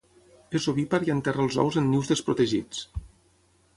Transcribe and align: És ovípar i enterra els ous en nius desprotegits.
És 0.59 0.65
ovípar 0.71 0.99
i 1.09 1.13
enterra 1.15 1.45
els 1.45 1.59
ous 1.65 1.77
en 1.83 1.87
nius 1.91 2.09
desprotegits. 2.13 2.85